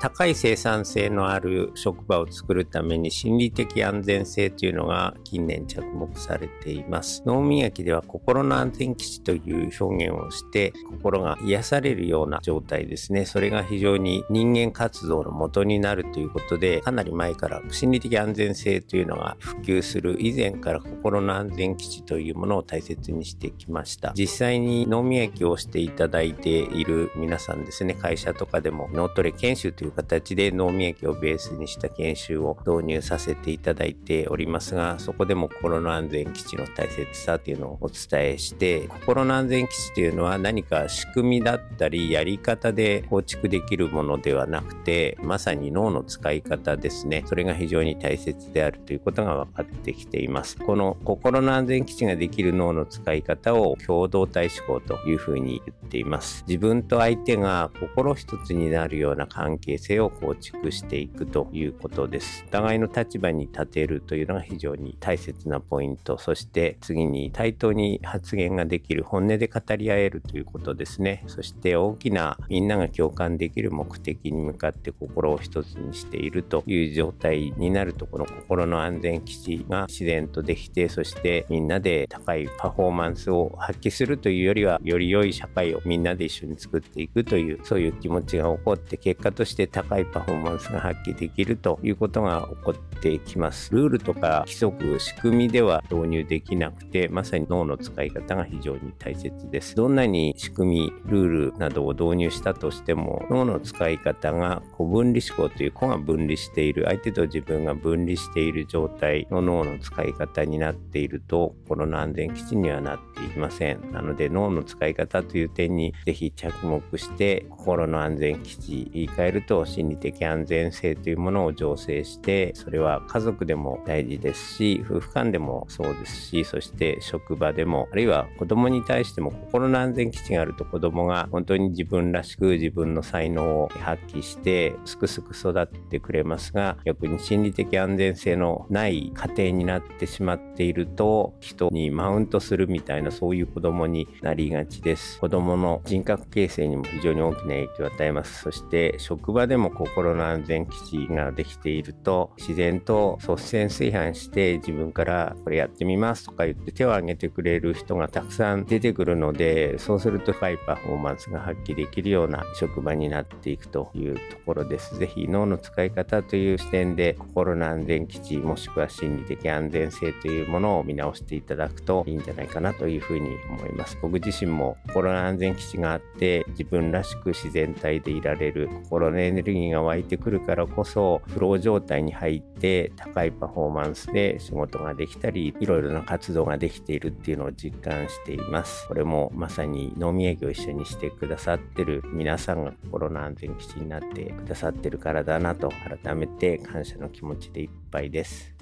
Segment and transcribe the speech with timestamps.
[0.00, 7.22] 高い生産性のある職場を作るために心理的安全性というのが近年着目されています。
[7.26, 13.26] 脳磨きでは心の安全基地という表現をして心が癒されるような状態ですね。
[13.26, 24.14] それが非常に人間活動の元になるということでかなり前から心理的安全性というのが普及する以前から心の安全基地というものを大切にしてきました。
[24.16, 47.24] 実際に脳磨きをしていただいている皆さんですね、会社とかでも脳トレ研修といういう形で脳免疫をベースにした研修を導入させていただいておりますが、そこでも心の安全基地の大切さというのをお伝えして、心の安全基地というのは何か仕組みだったりやり方で構築できるものではなくて、まさに脳の使い方ですね。
[47.26, 50.56] それが非常に大切であるということが分かってきています。
[50.56, 56.44] この心の安全基地ができる脳の使い方を共同体思考というふうに言っています。
[56.46, 62.44] 自分と相手が心一つになるような関係性を構築していくということです。
[62.48, 66.18] お互いの立場に立てるというのが非常に大切なポイント。
[66.18, 71.24] そして次に対等に発言ができる、本音で語り合えるということですね。
[71.26, 93.74] そして大きなみんなが共感できる目的に向かって心を一つにしているという状態になると、この心の安全基地が自然とできて、そしてみんなで高いパフォーマンスを発揮するというよりは、より良い社会をみんなで一緒に作っていくという、そういう気持ちが起こって、結果として高いパフォーマンスが発揮できるということが起こってきます。
[93.74, 99.74] ルールとか規則、仕組みでは導入できなくて、まさに脳の使い方が非常に大切です。
[99.74, 113.92] どんなに仕組み、ルールなどを導入したとしても、脳の使い方が個分離思考という個が分離している、相手と自分が分離している状態の脳の使い方になっていると、心の安全基地にはなっていません。
[113.92, 145.18] なので、脳の使い方という点にぜひ着目して、心の安全基地、言い換えると心理的安全性というものを醸成してそれは家族でも大事ですし夫婦間でもそうですしそして職場でもあるいは子供に対しても心の安全基地があると子供が本当に自分らしく自分の才能を発揮してすくすく育ってくれますが逆に心理的安全性のない家庭になってしまっていると人にマウントするみたいなそういう子供になりがちです。
[145.20, 148.42] 子供の人格形成にも非常に大きな影響を与えます。
[148.42, 164.98] そして職場でも心の安全基地ができていると自然と率先炊飯して自分からこれやってみますとか言って手を挙げてくれる人がたくさん出てくるのでそうするとハイパフォーマンスが発揮できるような職場になっていくというところです。
[164.98, 173.98] ぜひ脳の使い方という視点で心の安全基地もしくは心理的安全性というものを見直していただくといいんじゃないかなというふうに思います。
[174.02, 188.86] 僕自身も心の安全基地があって自分らしく自然体でいられる心のエネルギーが湧いてくるからこそフロー状態に入って高いパフォーマンスで仕事ができたりいろいろな活動ができているっていうのを実感しています。
[188.88, 195.70] これもまさに飲み営業を一緒にしてくださってる皆さんが心の安全基地になってくださってるからだなと
[196.02, 198.54] 改めて感謝の気持ちでいっぱいです。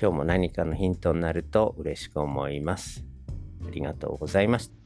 [0.00, 3.04] 今日も何かのヒントになると嬉しく思います。
[3.66, 4.85] ありがとうございました。